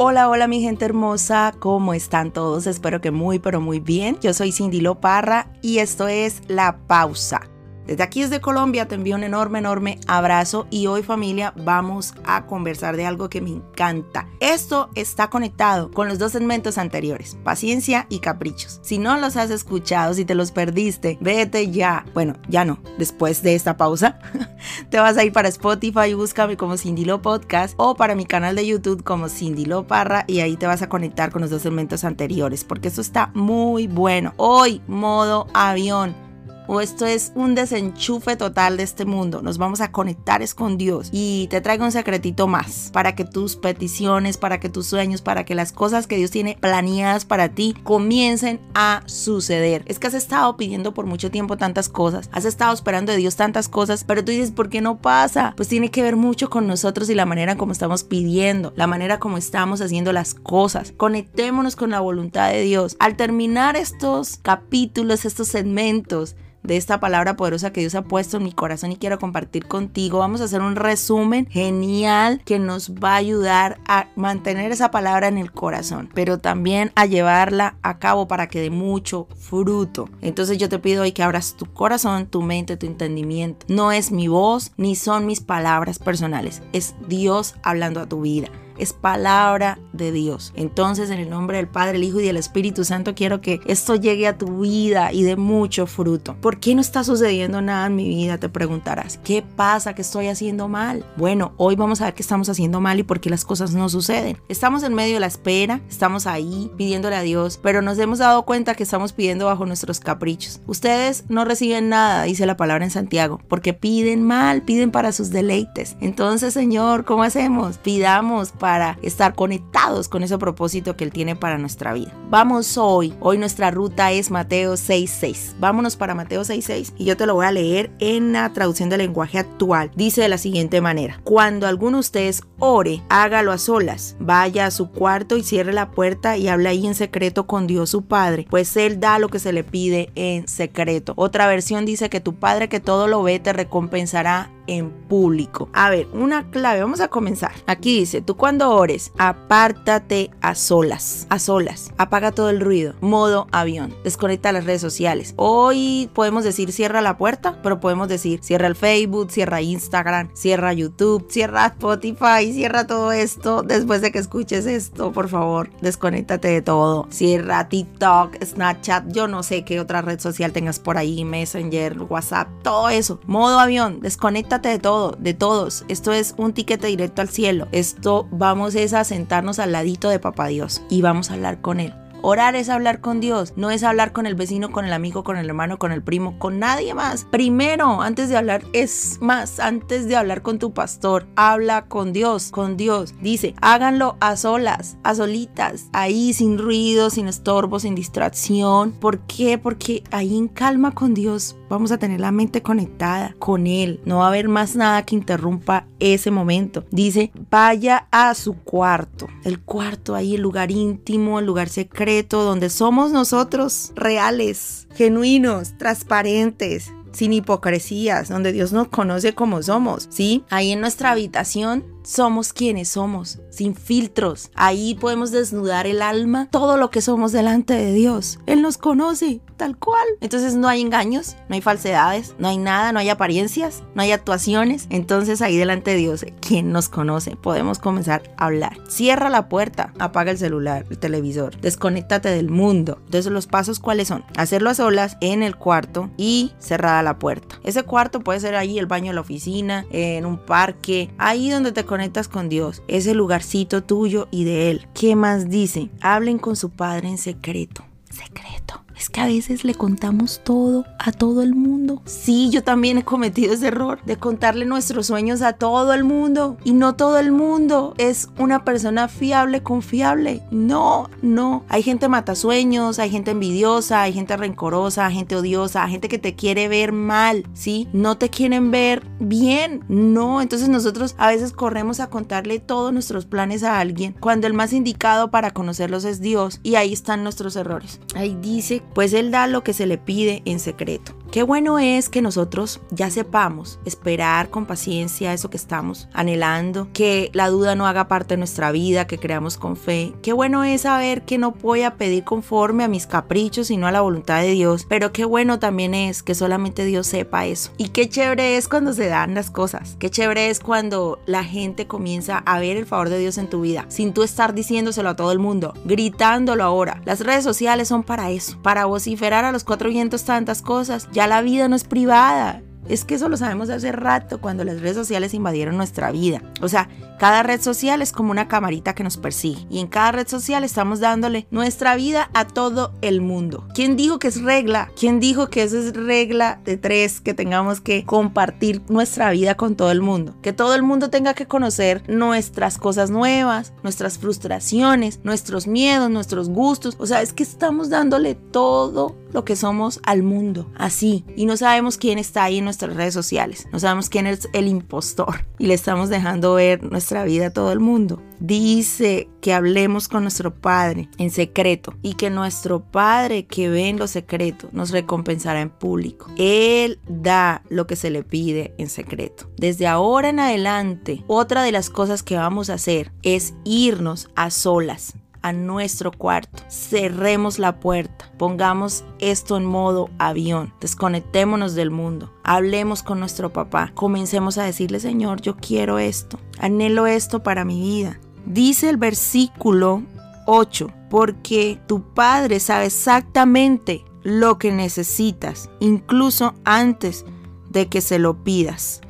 [0.00, 2.68] Hola, hola mi gente hermosa, ¿cómo están todos?
[2.68, 4.16] Espero que muy, pero muy bien.
[4.20, 7.40] Yo soy Cindy Loparra y esto es La Pausa.
[7.88, 12.44] Desde aquí desde Colombia te envío un enorme, enorme abrazo y hoy familia vamos a
[12.44, 14.28] conversar de algo que me encanta.
[14.40, 18.78] Esto está conectado con los dos segmentos anteriores, paciencia y caprichos.
[18.82, 22.04] Si no los has escuchado, si te los perdiste, vete ya.
[22.12, 24.18] Bueno, ya no, después de esta pausa,
[24.90, 28.54] te vas a ir para Spotify búscame como Cindy Lo Podcast o para mi canal
[28.54, 31.62] de YouTube como Cindy Lo Parra y ahí te vas a conectar con los dos
[31.62, 34.34] segmentos anteriores porque esto está muy bueno.
[34.36, 36.27] Hoy, modo avión
[36.68, 39.42] o esto es un desenchufe total de este mundo.
[39.42, 41.08] Nos vamos a conectar es con Dios.
[41.10, 45.44] Y te traigo un secretito más para que tus peticiones, para que tus sueños, para
[45.44, 49.82] que las cosas que Dios tiene planeadas para ti comiencen a suceder.
[49.86, 53.36] Es que has estado pidiendo por mucho tiempo tantas cosas, has estado esperando de Dios
[53.36, 55.54] tantas cosas, pero tú dices, ¿por qué no pasa?
[55.56, 59.18] Pues tiene que ver mucho con nosotros y la manera como estamos pidiendo, la manera
[59.18, 60.92] como estamos haciendo las cosas.
[60.96, 62.96] Conectémonos con la voluntad de Dios.
[63.00, 66.36] Al terminar estos capítulos, estos segmentos,
[66.68, 70.18] de esta palabra poderosa que Dios ha puesto en mi corazón y quiero compartir contigo.
[70.18, 75.28] Vamos a hacer un resumen genial que nos va a ayudar a mantener esa palabra
[75.28, 80.10] en el corazón, pero también a llevarla a cabo para que dé mucho fruto.
[80.20, 83.64] Entonces yo te pido hoy que abras tu corazón, tu mente, tu entendimiento.
[83.68, 88.50] No es mi voz ni son mis palabras personales, es Dios hablando a tu vida
[88.78, 90.52] es palabra de Dios.
[90.56, 93.96] Entonces, en el nombre del Padre, el Hijo y del Espíritu Santo, quiero que esto
[93.96, 96.36] llegue a tu vida y dé mucho fruto.
[96.40, 98.38] ¿Por qué no está sucediendo nada en mi vida?
[98.38, 99.18] Te preguntarás.
[99.24, 99.94] ¿Qué pasa?
[99.94, 101.04] ¿Qué estoy haciendo mal?
[101.16, 103.88] Bueno, hoy vamos a ver qué estamos haciendo mal y por qué las cosas no
[103.88, 104.38] suceden.
[104.48, 108.44] Estamos en medio de la espera, estamos ahí pidiéndole a Dios, pero nos hemos dado
[108.44, 110.60] cuenta que estamos pidiendo bajo nuestros caprichos.
[110.66, 115.30] Ustedes no reciben nada, dice la palabra en Santiago, porque piden mal, piden para sus
[115.30, 115.96] deleites.
[116.00, 117.78] Entonces, Señor, ¿cómo hacemos?
[117.78, 122.12] Pidamos para para estar conectados con ese propósito que Él tiene para nuestra vida.
[122.28, 125.54] Vamos hoy, hoy nuestra ruta es Mateo 6.6.
[125.58, 128.98] Vámonos para Mateo 6.6 y yo te lo voy a leer en la traducción del
[128.98, 129.90] lenguaje actual.
[129.96, 134.70] Dice de la siguiente manera, cuando alguno de ustedes ore, hágalo a solas, vaya a
[134.70, 138.46] su cuarto y cierre la puerta y hable ahí en secreto con Dios su Padre,
[138.50, 141.14] pues Él da lo que se le pide en secreto.
[141.16, 145.68] Otra versión dice que tu Padre que todo lo ve te recompensará en público.
[145.72, 147.52] A ver, una clave, vamos a comenzar.
[147.66, 153.48] Aquí dice, tú cuando ores, apártate a solas, a solas, apaga todo el ruido, modo
[153.50, 155.34] avión, desconecta las redes sociales.
[155.36, 160.72] Hoy podemos decir cierra la puerta, pero podemos decir cierra el Facebook, cierra Instagram, cierra
[160.72, 163.62] YouTube, cierra Spotify, cierra todo esto.
[163.62, 167.06] Después de que escuches esto, por favor, desconéctate de todo.
[167.10, 172.48] Cierra TikTok, Snapchat, yo no sé qué otra red social tengas por ahí, Messenger, WhatsApp,
[172.62, 173.20] todo eso.
[173.26, 175.84] Modo avión, desconecta de todo, de todos.
[175.88, 177.68] Esto es un tiquete directo al cielo.
[177.70, 181.78] Esto vamos es a sentarnos al ladito de Papá Dios y vamos a hablar con
[181.78, 181.94] Él.
[182.20, 185.36] Orar es hablar con Dios, no es hablar con el vecino, con el amigo, con
[185.36, 187.24] el hermano, con el primo, con nadie más.
[187.24, 192.50] Primero, antes de hablar, es más, antes de hablar con tu pastor, habla con Dios,
[192.50, 193.14] con Dios.
[193.20, 198.90] Dice, háganlo a solas, a solitas, ahí sin ruido, sin estorbo, sin distracción.
[198.90, 199.56] ¿Por qué?
[199.56, 204.00] Porque ahí en calma con Dios vamos a tener la mente conectada con Él.
[204.04, 206.84] No va a haber más nada que interrumpa ese momento.
[206.90, 209.28] Dice, vaya a su cuarto.
[209.44, 216.92] El cuarto ahí, el lugar íntimo, el lugar secreto donde somos nosotros reales, genuinos, transparentes,
[217.12, 220.44] sin hipocresías, donde Dios nos conoce como somos, ¿sí?
[220.50, 224.50] Ahí en nuestra habitación somos quienes somos, sin filtros.
[224.54, 228.38] Ahí podemos desnudar el alma, todo lo que somos delante de Dios.
[228.46, 230.06] Él nos conoce tal cual.
[230.22, 234.12] Entonces no hay engaños, no hay falsedades, no hay nada, no hay apariencias, no hay
[234.12, 234.86] actuaciones.
[234.88, 238.78] Entonces ahí delante de Dios, quien nos conoce, podemos comenzar a hablar.
[238.88, 242.98] Cierra la puerta, apaga el celular, el televisor, desconéctate del mundo.
[243.04, 244.24] Entonces los pasos cuáles son?
[244.36, 247.60] Hacerlo a solas en el cuarto y cerrada la puerta.
[247.64, 251.72] Ese cuarto puede ser ahí el baño de la oficina, en un parque, ahí donde
[251.72, 254.86] te conectas con Dios, ese lugarcito tuyo y de Él.
[254.94, 255.90] ¿Qué más dice?
[256.00, 257.84] Hablen con su Padre en secreto.
[258.08, 262.02] Secreto es que a veces le contamos todo a todo el mundo.
[262.04, 266.56] Sí, yo también he cometido ese error de contarle nuestros sueños a todo el mundo.
[266.64, 270.42] Y no todo el mundo es una persona fiable, confiable.
[270.50, 271.64] No, no.
[271.68, 276.18] Hay gente matasueños, hay gente envidiosa, hay gente rencorosa, hay gente odiosa, hay gente que
[276.18, 277.88] te quiere ver mal, ¿sí?
[277.92, 279.84] No te quieren ver bien.
[279.88, 284.54] No, entonces nosotros a veces corremos a contarle todos nuestros planes a alguien cuando el
[284.54, 288.00] más indicado para conocerlos es Dios y ahí están nuestros errores.
[288.14, 291.14] Ahí dice pues Él da lo que se le pide en secreto.
[291.30, 297.30] Qué bueno es que nosotros ya sepamos esperar con paciencia eso que estamos anhelando, que
[297.34, 300.14] la duda no haga parte de nuestra vida, que creamos con fe.
[300.22, 303.92] Qué bueno es saber que no voy a pedir conforme a mis caprichos, sino a
[303.92, 304.86] la voluntad de Dios.
[304.88, 307.72] Pero qué bueno también es que solamente Dios sepa eso.
[307.76, 309.96] Y qué chévere es cuando se dan las cosas.
[309.98, 313.60] Qué chévere es cuando la gente comienza a ver el favor de Dios en tu
[313.60, 317.02] vida, sin tú estar diciéndoselo a todo el mundo, gritándolo ahora.
[317.04, 321.06] Las redes sociales son para eso, para vociferar a los cuatro vientos tantas cosas.
[321.18, 322.62] Ya la vida no es privada.
[322.88, 326.42] Es que eso lo sabemos de hace rato cuando las redes sociales invadieron nuestra vida.
[326.60, 326.88] O sea,
[327.18, 330.62] cada red social es como una camarita que nos persigue y en cada red social
[330.62, 333.66] estamos dándole nuestra vida a todo el mundo.
[333.74, 334.90] ¿Quién dijo que es regla?
[334.98, 339.74] ¿Quién dijo que eso es regla de tres que tengamos que compartir nuestra vida con
[339.74, 340.36] todo el mundo?
[340.42, 346.48] Que todo el mundo tenga que conocer nuestras cosas nuevas, nuestras frustraciones, nuestros miedos, nuestros
[346.48, 346.96] gustos.
[346.98, 351.24] O sea, es que estamos dándole todo lo que somos al mundo, así.
[351.36, 353.66] Y no sabemos quién está ahí en nuestras redes sociales.
[353.72, 355.44] No sabemos quién es el impostor.
[355.58, 358.22] Y le estamos dejando ver nuestra vida a todo el mundo.
[358.38, 363.98] Dice que hablemos con nuestro Padre en secreto y que nuestro Padre que ve en
[363.98, 366.30] lo secreto nos recompensará en público.
[366.36, 369.50] Él da lo que se le pide en secreto.
[369.56, 374.50] Desde ahora en adelante, otra de las cosas que vamos a hacer es irnos a
[374.50, 382.32] solas a nuestro cuarto, cerremos la puerta, pongamos esto en modo avión, desconectémonos del mundo,
[382.44, 387.80] hablemos con nuestro papá, comencemos a decirle, Señor, yo quiero esto, anhelo esto para mi
[387.80, 388.20] vida.
[388.46, 390.02] Dice el versículo
[390.46, 397.24] 8, porque tu Padre sabe exactamente lo que necesitas, incluso antes
[397.70, 399.00] de que se lo pidas.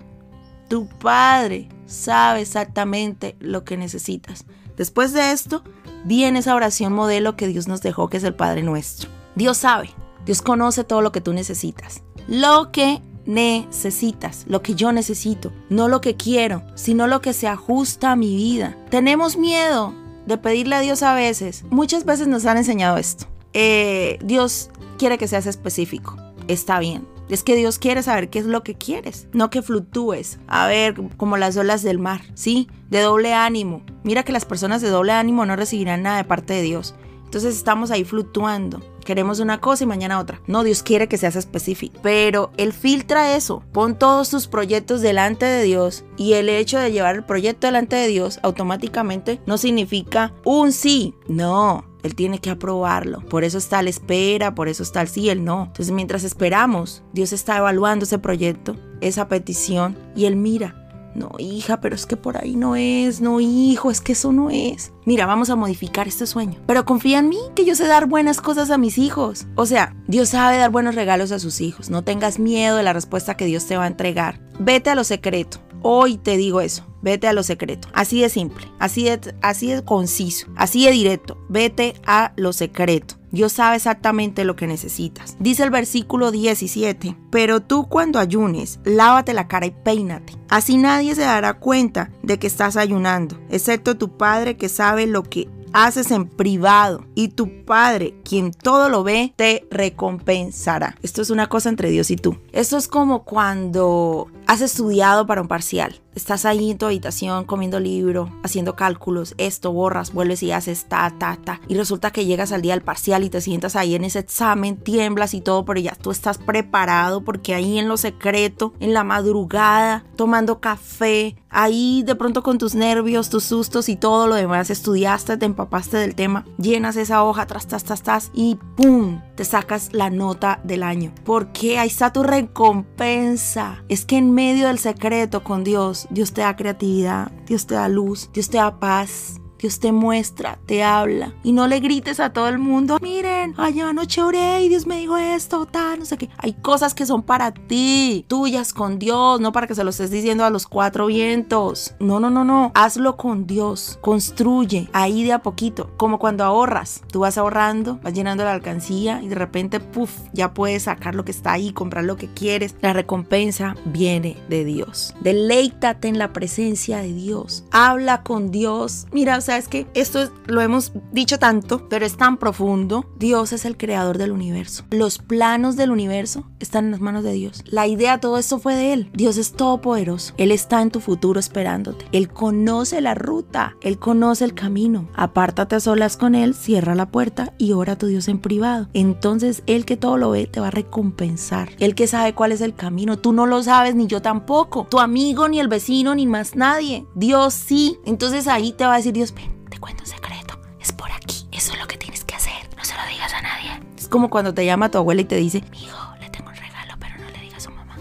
[0.69, 4.44] Tu Padre sabe exactamente lo que necesitas.
[4.76, 5.64] Después de esto,
[6.05, 9.11] viene esa oración modelo que Dios nos dejó, que es el Padre nuestro.
[9.35, 9.90] Dios sabe,
[10.25, 12.02] Dios conoce todo lo que tú necesitas.
[12.29, 17.49] Lo que necesitas, lo que yo necesito, no lo que quiero, sino lo que se
[17.49, 18.76] ajusta a mi vida.
[18.90, 19.93] Tenemos miedo
[20.26, 21.64] de pedirle a Dios a veces.
[21.70, 23.26] Muchas veces nos han enseñado esto.
[23.55, 26.17] Eh, Dios quiere que seas específico.
[26.46, 27.17] Está bien.
[27.28, 30.38] Es que Dios quiere saber qué es lo que quieres, no que fluctúes.
[30.46, 32.69] A ver, como las olas del mar, ¿sí?
[32.90, 33.82] De doble ánimo.
[34.02, 36.94] Mira que las personas de doble ánimo no recibirán nada de parte de Dios.
[37.28, 38.80] Entonces estamos ahí fluctuando.
[39.04, 40.40] Queremos una cosa y mañana otra.
[40.46, 41.98] No, Dios quiere que seas específico.
[42.02, 43.62] Pero Él filtra eso.
[43.72, 46.04] Pon todos tus proyectos delante de Dios.
[46.16, 51.14] Y el hecho de llevar el proyecto delante de Dios automáticamente no significa un sí.
[51.26, 53.20] No, él tiene que aprobarlo.
[53.20, 55.64] Por eso está la espera, por eso está el sí, el no.
[55.66, 61.80] Entonces mientras esperamos, Dios está evaluando ese proyecto, esa petición, y Él mira no, hija,
[61.80, 63.20] pero es que por ahí no es.
[63.20, 64.92] No, hijo, es que eso no es.
[65.04, 66.60] Mira, vamos a modificar este sueño.
[66.66, 69.46] Pero confía en mí, que yo sé dar buenas cosas a mis hijos.
[69.56, 71.90] O sea, Dios sabe dar buenos regalos a sus hijos.
[71.90, 74.40] No tengas miedo de la respuesta que Dios te va a entregar.
[74.60, 75.58] Vete a lo secreto.
[75.82, 76.84] Hoy te digo eso.
[77.00, 77.88] Vete a lo secreto.
[77.92, 81.38] Así de simple, así de, así de conciso, así de directo.
[81.48, 83.14] Vete a lo secreto.
[83.30, 85.36] Dios sabe exactamente lo que necesitas.
[85.38, 90.34] Dice el versículo 17, pero tú cuando ayunes, lávate la cara y peínate.
[90.48, 95.22] Así nadie se dará cuenta de que estás ayunando, excepto tu Padre que sabe lo
[95.22, 100.96] que haces en privado y tu Padre, quien todo lo ve, te recompensará.
[101.02, 102.38] Esto es una cosa entre Dios y tú.
[102.52, 106.00] Esto es como cuando has estudiado para un parcial.
[106.18, 111.14] Estás ahí en tu habitación comiendo libro, haciendo cálculos, esto, borras, vuelves y haces ta,
[111.16, 111.60] ta, ta.
[111.68, 114.78] Y resulta que llegas al día del parcial y te sientas ahí en ese examen,
[114.78, 119.04] tiemblas y todo, pero ya tú estás preparado porque ahí en lo secreto, en la
[119.04, 124.70] madrugada, tomando café, ahí de pronto con tus nervios, tus sustos y todo lo demás,
[124.70, 129.20] estudiaste, te empapaste del tema, llenas esa hoja, tras, tras, tras, tras y ¡pum!
[129.37, 131.12] Te sacas la nota del año.
[131.25, 133.84] Porque ahí está tu recompensa.
[133.88, 137.88] Es que en medio del secreto con Dios, Dios te da creatividad, Dios te da
[137.88, 141.34] luz, Dios te da paz, Dios te muestra, te habla.
[141.42, 144.98] Y no le grites a todo el mundo, miren, allá anoche oré y Dios me
[144.98, 146.28] dijo esto, tal, no sé qué.
[146.38, 150.10] Hay cosas que son para ti, tuyas con Dios, no para que se lo estés
[150.10, 151.94] diciendo a los cuatro vientos.
[152.00, 152.72] No, no, no, no.
[152.74, 153.98] Hazlo con Dios.
[154.00, 155.90] Construye ahí de a poquito.
[155.96, 157.02] Como cuando ahorras.
[157.10, 161.24] Tú vas ahorrando, vas llenando la alcancía y de repente, puff, ya puedes sacar lo
[161.24, 162.76] que está ahí, comprar lo que quieres.
[162.80, 165.14] La recompensa viene de Dios.
[165.20, 167.64] Deleítate en la presencia de Dios.
[167.70, 169.06] Habla con Dios.
[169.12, 173.07] Mira, es que esto es, lo hemos dicho tanto, pero es tan profundo.
[173.19, 174.85] Dios es el creador del universo.
[174.90, 177.64] Los planos del universo están en las manos de Dios.
[177.67, 179.11] La idea, todo esto fue de Él.
[179.12, 180.35] Dios es todopoderoso.
[180.37, 182.07] Él está en tu futuro esperándote.
[182.12, 183.76] Él conoce la ruta.
[183.81, 185.09] Él conoce el camino.
[185.14, 188.88] Apártate a solas con Él, cierra la puerta y ora a tu Dios en privado.
[188.93, 191.71] Entonces, Él que todo lo ve, te va a recompensar.
[191.78, 193.19] Él que sabe cuál es el camino.
[193.19, 194.87] Tú no lo sabes, ni yo tampoco.
[194.90, 197.07] Tu amigo, ni el vecino, ni más nadie.
[197.14, 197.99] Dios sí.
[198.05, 199.33] Entonces ahí te va a decir Dios,
[199.78, 200.58] te cuento un secreto.
[200.80, 201.47] Es por aquí.
[201.52, 202.68] Eso es lo que tienes que hacer.
[202.76, 203.80] No se lo digas a nadie.
[203.97, 206.94] Es como cuando te llama tu abuela y te dice, hijo, le tengo un regalo,
[206.99, 207.97] pero no le digas a su mamá.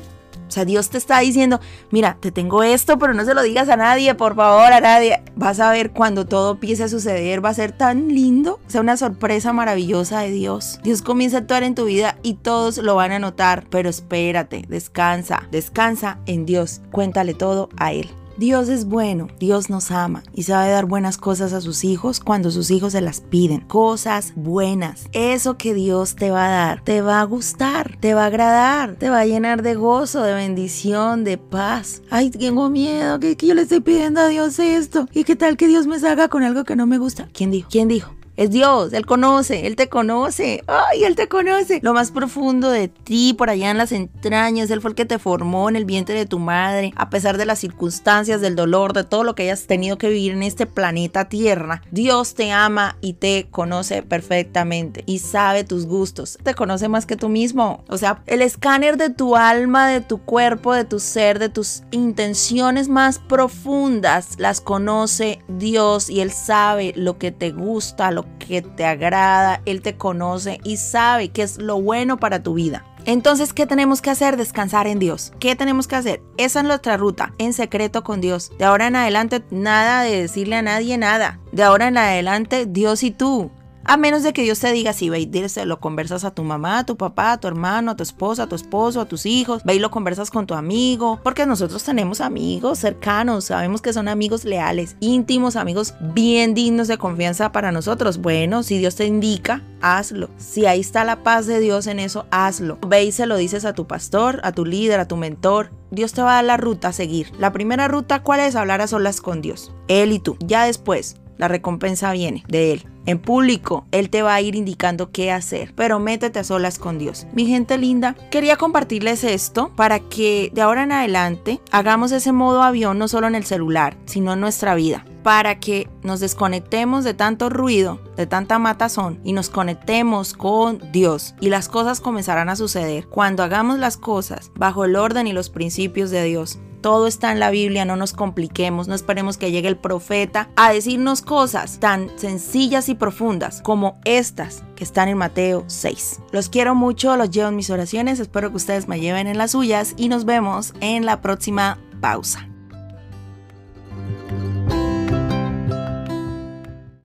[0.48, 1.60] O sea, Dios te está diciendo,
[1.91, 5.22] mira, te tengo esto, pero no se lo digas a nadie, por favor, a nadie.
[5.36, 8.60] Vas a ver cuando todo empiece a suceder, va a ser tan lindo.
[8.65, 10.79] O sea, una sorpresa maravillosa de Dios.
[10.84, 14.65] Dios comienza a actuar en tu vida y todos lo van a notar, pero espérate,
[14.67, 16.81] descansa, descansa en Dios.
[16.91, 18.10] Cuéntale todo a Él.
[18.38, 22.51] Dios es bueno, Dios nos ama y sabe dar buenas cosas a sus hijos cuando
[22.51, 23.62] sus hijos se las piden.
[23.62, 25.08] Cosas buenas.
[25.12, 28.96] Eso que Dios te va a dar, te va a gustar, te va a agradar,
[28.96, 32.03] te va a llenar de gozo, de bendición, de paz.
[32.12, 35.08] Ay, tengo miedo, que, que yo le estoy pidiendo a Dios esto.
[35.13, 37.29] ¿Y qué tal que Dios me salga con algo que no me gusta?
[37.34, 37.70] ¿Quién dijo?
[37.72, 38.16] ¿Quién dijo?
[38.38, 40.63] Es Dios, Él conoce, Él te conoce.
[40.67, 41.79] Ay, Él te conoce.
[41.82, 45.17] Lo más profundo de ti, por allá en las entrañas, Él fue el que te
[45.17, 46.94] formó en el vientre de tu madre.
[46.96, 50.34] A pesar de las circunstancias, del dolor, de todo lo que hayas tenido que vivir
[50.34, 56.38] en este planeta Tierra, Dios te ama y te conoce perfectamente y sabe tus gustos.
[56.44, 57.84] Te conoce más que tú mismo.
[57.89, 61.82] O sea, el escáner de tu alma, de tu cuerpo, de tu ser, de tus
[61.89, 68.62] intenciones más profundas, las conoce Dios y Él sabe lo que te gusta, lo que
[68.62, 72.86] te agrada, Él te conoce y sabe que es lo bueno para tu vida.
[73.05, 74.36] Entonces, ¿qué tenemos que hacer?
[74.36, 75.31] Descansar en Dios.
[75.39, 76.22] ¿Qué tenemos que hacer?
[76.36, 78.51] Esa es nuestra ruta, en secreto con Dios.
[78.60, 81.39] De ahora en adelante, nada de decirle a nadie nada.
[81.53, 83.50] De ahora en adelante, Dios y tú.
[83.89, 86.79] A menos de que Dios te diga, si ve y lo conversas a tu mamá,
[86.79, 89.63] a tu papá, a tu hermano, a tu esposa, a tu esposo, a tus hijos,
[89.63, 94.10] ve y lo conversas con tu amigo, porque nosotros tenemos amigos cercanos, sabemos que son
[94.10, 98.17] amigos leales, íntimos, amigos bien dignos de confianza para nosotros.
[98.17, 100.29] Bueno, si Dios te indica, hazlo.
[100.36, 102.79] Si ahí está la paz de Dios en eso, hazlo.
[102.86, 105.72] Ve y se lo dices a tu pastor, a tu líder, a tu mentor.
[105.91, 107.32] Dios te va a dar la ruta a seguir.
[107.39, 108.58] La primera ruta, ¿cuál es?
[108.58, 109.72] Hablar a solas con Dios.
[109.88, 110.36] Él y tú.
[110.41, 112.86] Ya después, la recompensa viene de Él.
[113.06, 117.00] En público, Él te va a ir indicando qué hacer, pero métete a solas con
[117.00, 117.25] Dios.
[117.34, 122.63] Mi gente linda, quería compartirles esto para que de ahora en adelante hagamos ese modo
[122.63, 127.13] avión no solo en el celular, sino en nuestra vida para que nos desconectemos de
[127.13, 131.36] tanto ruido, de tanta matazón y nos conectemos con Dios.
[131.41, 135.50] Y las cosas comenzarán a suceder cuando hagamos las cosas bajo el orden y los
[135.50, 136.60] principios de Dios.
[136.81, 140.72] Todo está en la Biblia, no nos compliquemos, no esperemos que llegue el profeta a
[140.72, 146.22] decirnos cosas tan sencillas y profundas como estas que están en Mateo 6.
[146.31, 149.51] Los quiero mucho, los llevo en mis oraciones, espero que ustedes me lleven en las
[149.51, 152.47] suyas y nos vemos en la próxima pausa.